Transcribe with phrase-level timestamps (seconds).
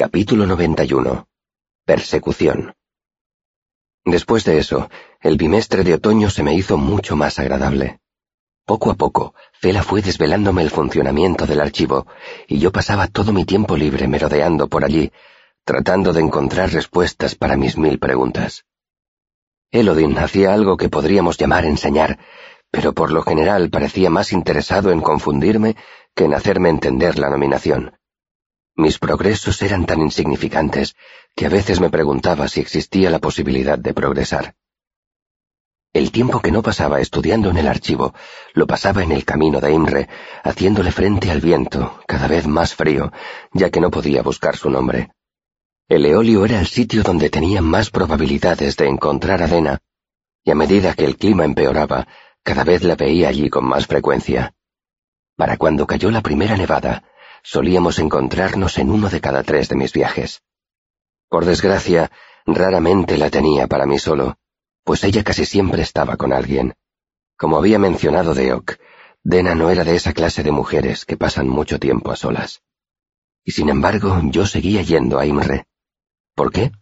[0.00, 1.28] Capítulo 91.
[1.84, 2.72] Persecución.
[4.02, 4.88] Después de eso,
[5.20, 8.00] el bimestre de otoño se me hizo mucho más agradable.
[8.64, 12.06] Poco a poco, Fela fue desvelándome el funcionamiento del archivo,
[12.48, 15.12] y yo pasaba todo mi tiempo libre merodeando por allí,
[15.64, 18.64] tratando de encontrar respuestas para mis mil preguntas.
[19.70, 22.18] Elodin hacía algo que podríamos llamar enseñar,
[22.70, 25.76] pero por lo general parecía más interesado en confundirme
[26.14, 27.99] que en hacerme entender la nominación.
[28.80, 30.96] Mis progresos eran tan insignificantes
[31.36, 34.54] que a veces me preguntaba si existía la posibilidad de progresar.
[35.92, 38.14] El tiempo que no pasaba estudiando en el archivo
[38.54, 40.08] lo pasaba en el camino de Imre,
[40.42, 43.12] haciéndole frente al viento, cada vez más frío,
[43.52, 45.10] ya que no podía buscar su nombre.
[45.86, 49.78] El eolio era el sitio donde tenía más probabilidades de encontrar a
[50.42, 52.08] y a medida que el clima empeoraba,
[52.42, 54.54] cada vez la veía allí con más frecuencia.
[55.36, 57.04] Para cuando cayó la primera nevada,
[57.42, 60.42] solíamos encontrarnos en uno de cada tres de mis viajes.
[61.28, 62.10] Por desgracia,
[62.46, 64.36] raramente la tenía para mí solo,
[64.84, 66.74] pues ella casi siempre estaba con alguien.
[67.36, 68.76] Como había mencionado Deok,
[69.22, 72.62] Dena no era de esa clase de mujeres que pasan mucho tiempo a solas.
[73.44, 75.66] Y sin embargo, yo seguía yendo a Imre.
[76.34, 76.72] ¿Por qué?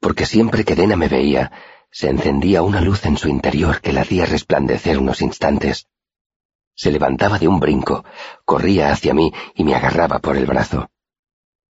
[0.00, 1.52] Porque siempre que Dena me veía,
[1.90, 5.86] se encendía una luz en su interior que la hacía resplandecer unos instantes,
[6.74, 8.04] se levantaba de un brinco,
[8.44, 10.90] corría hacia mí y me agarraba por el brazo.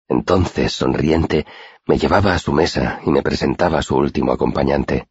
[0.08, 1.47] Entonces, sonriente,
[1.86, 5.08] me llevaba a su mesa y me presentaba a su último acompañante.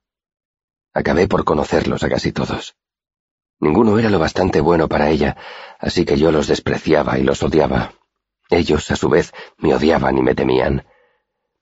[0.94, 2.76] Acabé por conocerlos a casi todos.
[3.60, 5.38] Ninguno era lo bastante bueno para ella,
[5.80, 7.94] así que yo los despreciaba y los odiaba.
[8.50, 10.86] Ellos, a su vez, me odiaban y me temían.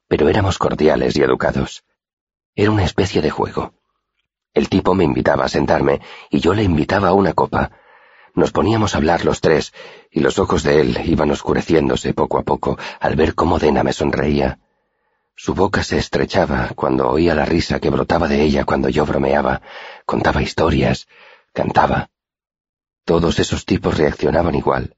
[0.08, 1.84] Pero éramos cordiales y educados.
[2.56, 3.74] Era una especie de juego.
[4.54, 7.72] El tipo me invitaba a sentarme y yo le invitaba a una copa,
[8.40, 9.74] nos poníamos a hablar los tres,
[10.10, 13.94] y los ojos de él iban oscureciéndose poco a poco al ver cómo Dena me
[13.94, 14.60] sonreía.
[15.36, 19.62] Su boca se estrechaba cuando oía la risa que brotaba de ella cuando yo bromeaba,
[20.06, 21.08] contaba historias,
[21.54, 22.10] cantaba.
[23.06, 24.96] Todos esos tipos reaccionaban igual,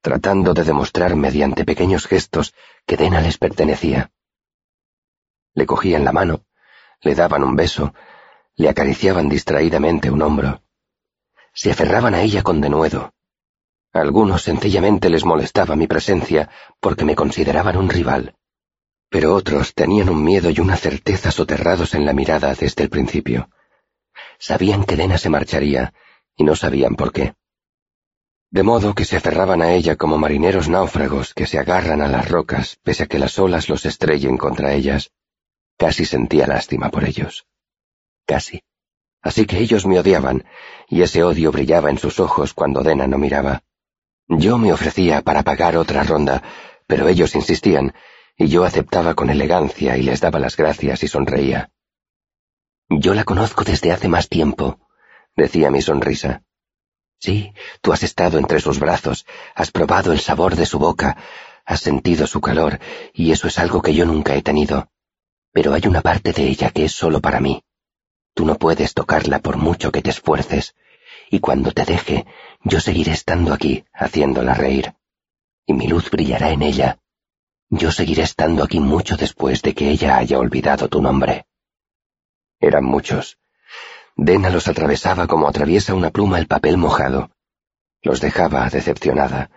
[0.00, 2.54] tratando de demostrar mediante pequeños gestos
[2.86, 4.10] que Dena les pertenecía.
[5.54, 6.44] Le cogían la mano,
[7.00, 7.94] le daban un beso,
[8.56, 10.62] le acariciaban distraídamente un hombro
[11.52, 13.12] se aferraban a ella con denuedo.
[13.92, 16.48] Algunos sencillamente les molestaba mi presencia
[16.80, 18.34] porque me consideraban un rival,
[19.10, 23.50] pero otros tenían un miedo y una certeza soterrados en la mirada desde el principio.
[24.38, 25.92] Sabían que Dena se marcharía
[26.34, 27.34] y no sabían por qué.
[28.50, 32.30] De modo que se aferraban a ella como marineros náufragos que se agarran a las
[32.30, 35.10] rocas pese a que las olas los estrellen contra ellas.
[35.76, 37.46] Casi sentía lástima por ellos.
[38.26, 38.62] Casi
[39.22, 40.44] así que ellos me odiaban,
[40.88, 43.62] y ese odio brillaba en sus ojos cuando Dena no miraba.
[44.28, 46.42] Yo me ofrecía para pagar otra ronda,
[46.86, 47.94] pero ellos insistían,
[48.36, 51.70] y yo aceptaba con elegancia y les daba las gracias y sonreía.
[52.88, 54.80] Yo la conozco desde hace más tiempo,
[55.36, 56.42] decía mi sonrisa.
[57.18, 61.16] Sí, tú has estado entre sus brazos, has probado el sabor de su boca,
[61.64, 62.80] has sentido su calor,
[63.14, 64.88] y eso es algo que yo nunca he tenido.
[65.52, 67.62] Pero hay una parte de ella que es solo para mí.
[68.34, 70.74] Tú no puedes tocarla por mucho que te esfuerces,
[71.30, 72.26] y cuando te deje,
[72.62, 74.94] yo seguiré estando aquí, haciéndola reír.
[75.66, 76.98] Y mi luz brillará en ella.
[77.68, 81.46] Yo seguiré estando aquí mucho después de que ella haya olvidado tu nombre.
[82.60, 83.38] Eran muchos.
[84.16, 87.30] Dena los atravesaba como atraviesa una pluma el papel mojado.
[88.02, 89.50] Los dejaba decepcionada,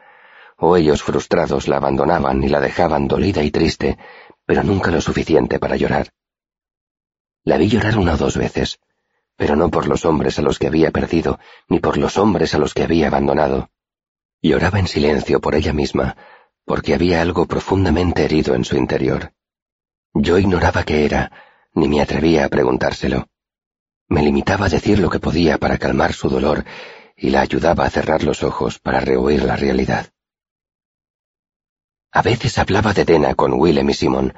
[0.57, 3.97] o ellos frustrados la abandonaban y la dejaban dolida y triste,
[4.45, 6.09] pero nunca lo suficiente para llorar.
[7.45, 8.79] La vi llorar una o dos veces,
[9.37, 11.39] pero no por los hombres a los que había perdido,
[11.69, 13.69] ni por los hombres a los que había abandonado.
[14.41, 16.17] Lloraba en silencio por ella misma,
[16.65, 19.33] porque había algo profundamente herido en su interior.
[20.13, 21.31] Yo ignoraba qué era,
[21.73, 23.27] ni me atrevía a preguntárselo.
[24.07, 26.65] Me limitaba a decir lo que podía para calmar su dolor
[27.15, 30.07] y la ayudaba a cerrar los ojos para rehuir la realidad.
[32.11, 34.33] A veces hablaba de Dena con Willem y Simon,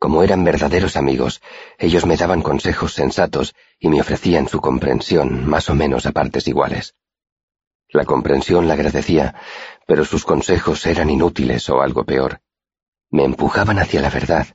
[0.00, 1.42] como eran verdaderos amigos,
[1.78, 6.48] ellos me daban consejos sensatos y me ofrecían su comprensión más o menos a partes
[6.48, 6.94] iguales.
[7.90, 9.34] La comprensión la agradecía,
[9.86, 12.40] pero sus consejos eran inútiles o algo peor.
[13.10, 14.46] Me empujaban hacia la verdad,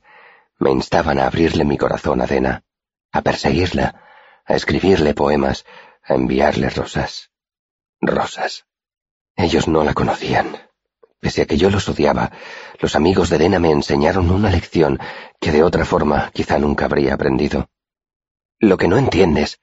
[0.58, 2.64] me instaban a abrirle mi corazón a Dena,
[3.12, 4.02] a perseguirla,
[4.44, 5.64] a escribirle poemas,
[6.02, 7.30] a enviarle rosas.
[8.00, 8.66] Rosas.
[9.36, 10.65] Ellos no la conocían.
[11.20, 12.32] Pese a que yo los odiaba,
[12.80, 14.98] los amigos de Dena me enseñaron una lección
[15.40, 17.68] que de otra forma quizá nunca habría aprendido.
[18.58, 19.60] Lo que no entiendes,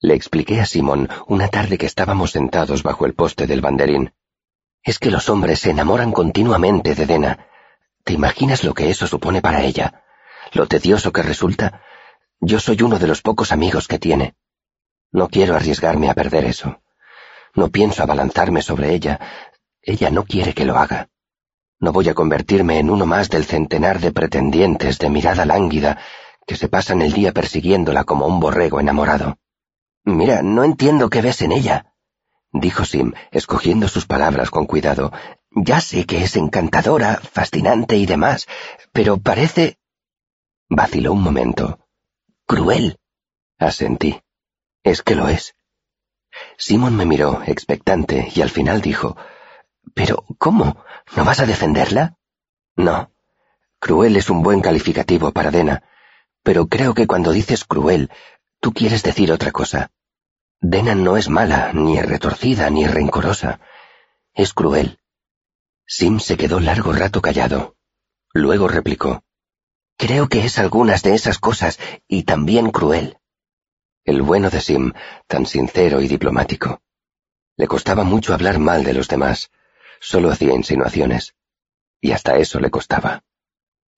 [0.00, 4.12] le expliqué a Simón una tarde que estábamos sentados bajo el poste del banderín,
[4.82, 7.46] es que los hombres se enamoran continuamente de Dena.
[8.04, 10.04] ¿Te imaginas lo que eso supone para ella?
[10.52, 11.82] Lo tedioso que resulta.
[12.40, 14.34] Yo soy uno de los pocos amigos que tiene.
[15.12, 16.80] No quiero arriesgarme a perder eso.
[17.54, 19.20] No pienso abalanzarme sobre ella.
[19.82, 21.08] Ella no quiere que lo haga.
[21.78, 25.98] No voy a convertirme en uno más del centenar de pretendientes de mirada lánguida
[26.46, 29.38] que se pasan el día persiguiéndola como un borrego enamorado.
[30.04, 31.90] Mira, no entiendo qué ves en ella,
[32.52, 35.12] dijo Sim, escogiendo sus palabras con cuidado.
[35.50, 38.46] Ya sé que es encantadora, fascinante y demás,
[38.92, 39.78] pero parece...
[40.68, 41.80] Vaciló un momento.
[42.46, 42.98] Cruel.
[43.58, 44.20] Asentí.
[44.84, 45.54] Es que lo es.
[46.56, 49.16] Simon me miró, expectante, y al final dijo,
[49.94, 50.84] Pero, ¿cómo?
[51.16, 52.16] ¿No vas a defenderla?
[52.76, 53.12] No.
[53.78, 55.82] Cruel es un buen calificativo para Dena,
[56.42, 58.10] pero creo que cuando dices cruel,
[58.60, 59.90] tú quieres decir otra cosa.
[60.60, 63.60] Dena no es mala, ni retorcida, ni rencorosa.
[64.34, 64.98] Es cruel.
[65.86, 67.76] Sim se quedó largo rato callado.
[68.32, 69.24] Luego replicó.
[69.96, 73.18] Creo que es algunas de esas cosas y también cruel.
[74.04, 74.92] El bueno de Sim,
[75.26, 76.80] tan sincero y diplomático.
[77.56, 79.50] Le costaba mucho hablar mal de los demás.
[80.00, 81.34] Solo hacía insinuaciones.
[82.00, 83.22] Y hasta eso le costaba.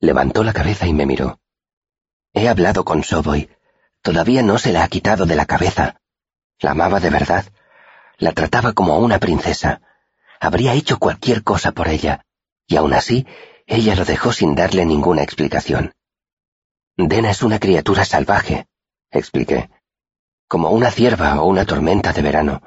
[0.01, 1.41] Levantó la cabeza y me miró.
[2.35, 3.49] He hablado con Soboy.
[4.03, 6.01] Todavía no se la ha quitado de la cabeza.
[6.59, 7.47] La amaba de verdad.
[8.19, 9.81] La trataba como a una princesa.
[10.41, 12.27] Habría hecho cualquier cosa por ella.
[12.67, 13.27] Y aún así,
[13.67, 15.95] ella lo dejó sin darle ninguna explicación.
[16.97, 18.67] Dena es una criatura salvaje,
[19.11, 19.71] expliqué.
[20.49, 22.63] Como una cierva o una tormenta de verano.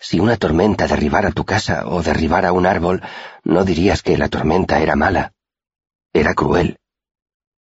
[0.00, 3.02] Si una tormenta derribara tu casa o derribara un árbol,
[3.44, 5.32] no dirías que la tormenta era mala.
[6.12, 6.78] Era cruel.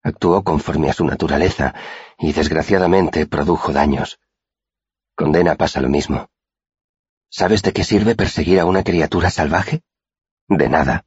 [0.02, 1.74] Actuó conforme a su naturaleza
[2.18, 4.18] y desgraciadamente produjo daños.
[5.14, 6.28] Con Dena pasa lo mismo.
[7.28, 9.82] ¿Sabes de qué sirve perseguir a una criatura salvaje?
[10.48, 11.04] De nada.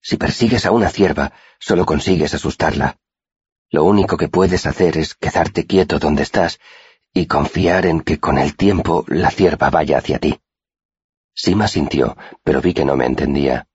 [0.00, 2.96] Si persigues a una cierva, solo consigues asustarla.
[3.70, 6.58] Lo único que puedes hacer es quedarte quieto donde estás
[7.14, 10.40] y confiar en que con el tiempo la cierva vaya hacia ti.
[11.34, 13.66] Sima sintió, pero vi que no me entendía.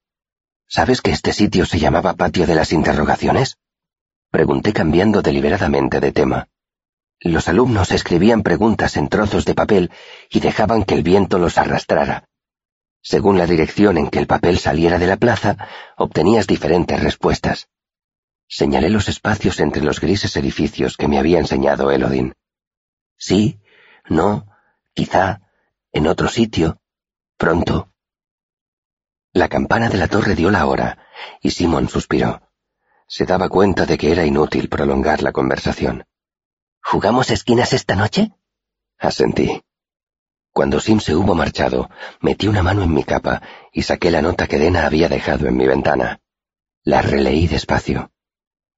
[0.67, 3.57] ¿Sabes que este sitio se llamaba Patio de las Interrogaciones?
[4.29, 6.49] Pregunté cambiando deliberadamente de tema.
[7.19, 9.91] Los alumnos escribían preguntas en trozos de papel
[10.29, 12.27] y dejaban que el viento los arrastrara.
[13.01, 15.57] Según la dirección en que el papel saliera de la plaza,
[15.95, 17.69] obtenías diferentes respuestas.
[18.47, 22.33] Señalé los espacios entre los grises edificios que me había enseñado Elodin.
[23.17, 23.59] Sí,
[24.09, 24.47] no,
[24.93, 25.41] quizá,
[25.91, 26.79] en otro sitio,
[27.37, 27.91] pronto.
[29.33, 30.97] La campana de la torre dio la hora,
[31.41, 32.41] y Simón suspiró.
[33.07, 36.05] Se daba cuenta de que era inútil prolongar la conversación.
[36.81, 38.31] ¿Jugamos esquinas esta noche?
[38.97, 39.61] Asentí.
[40.51, 43.41] Cuando Sim se hubo marchado, metí una mano en mi capa
[43.71, 46.19] y saqué la nota que Dena había dejado en mi ventana.
[46.83, 48.11] La releí despacio.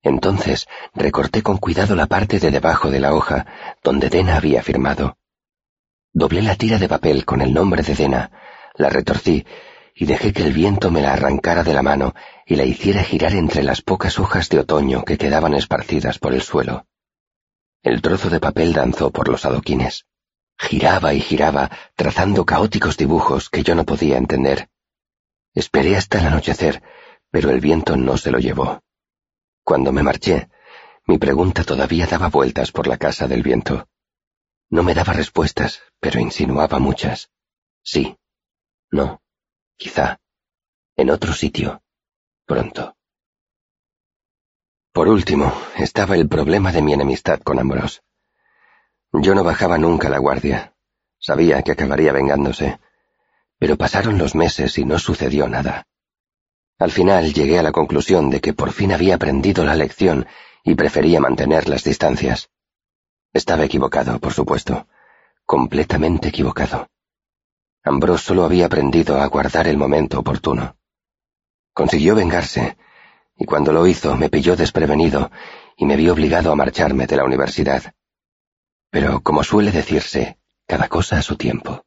[0.01, 3.45] Entonces recorté con cuidado la parte de debajo de la hoja
[3.83, 5.17] donde Dena había firmado.
[6.13, 8.31] Doblé la tira de papel con el nombre de Dena,
[8.75, 9.45] la retorcí
[9.93, 12.15] y dejé que el viento me la arrancara de la mano
[12.45, 16.41] y la hiciera girar entre las pocas hojas de otoño que quedaban esparcidas por el
[16.41, 16.85] suelo.
[17.83, 20.05] El trozo de papel danzó por los adoquines.
[20.57, 24.69] Giraba y giraba, trazando caóticos dibujos que yo no podía entender.
[25.53, 26.81] Esperé hasta el anochecer,
[27.31, 28.81] pero el viento no se lo llevó.
[29.69, 30.49] Cuando me marché,
[31.05, 33.87] mi pregunta todavía daba vueltas por la casa del viento.
[34.71, 37.29] No me daba respuestas, pero insinuaba muchas.
[37.83, 38.17] Sí.
[38.89, 39.21] No.
[39.77, 40.17] Quizá.
[40.95, 41.83] En otro sitio.
[42.47, 42.97] Pronto.
[44.91, 47.99] Por último, estaba el problema de mi enemistad con Ambrose.
[49.11, 50.73] Yo no bajaba nunca la guardia.
[51.19, 52.79] Sabía que acabaría vengándose.
[53.59, 55.85] Pero pasaron los meses y no sucedió nada.
[56.79, 60.25] Al final llegué a la conclusión de que por fin había aprendido la lección
[60.63, 62.49] y prefería mantener las distancias.
[63.33, 64.87] Estaba equivocado, por supuesto.
[65.45, 66.87] Completamente equivocado.
[67.83, 70.77] Ambrose solo había aprendido a guardar el momento oportuno.
[71.73, 72.77] Consiguió vengarse,
[73.35, 75.31] y cuando lo hizo me pilló desprevenido
[75.75, 77.93] y me vi obligado a marcharme de la universidad.
[78.89, 81.85] Pero, como suele decirse, cada cosa a su tiempo.